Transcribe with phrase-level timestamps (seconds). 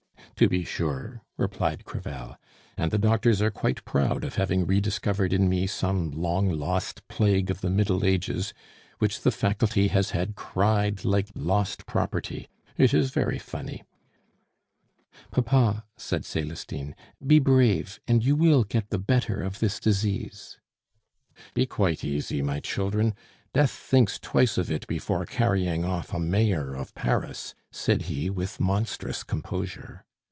[0.37, 2.35] "To be sure," replied Crevel.
[2.75, 7.51] "And the doctors are quite proud of having rediscovered in me some long lost plague
[7.51, 8.51] of the Middle Ages,
[8.97, 13.83] which the Faculty has had cried like lost property it is very funny!"
[15.29, 20.57] "Papa," said Celestine, "be brave, and you will get the better of this disease."
[21.53, 23.13] "Be quite easy, my children;
[23.53, 28.59] Death thinks twice of it before carrying off a Mayor of Paris," said he, with
[28.59, 30.03] monstrous composure.